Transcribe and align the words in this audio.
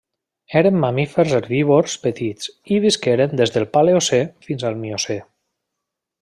Eren 0.59 0.77
mamífers 0.83 1.35
herbívors 1.39 1.97
petits 2.05 2.49
i 2.77 2.81
visqueren 2.87 3.37
des 3.43 3.55
del 3.59 3.67
Paleocè 3.77 4.23
fins 4.49 4.67
al 4.71 4.81
Miocè. 4.83 5.21